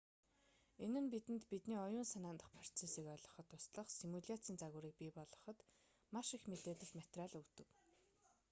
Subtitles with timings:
[0.85, 5.57] энэ нь бидэнд бидний оюун санаан дахь процессыг ойлгоход туслах симуляцийн загваруудыг бий болгоход
[6.13, 7.69] маш их мэдээлэл материал өгдөг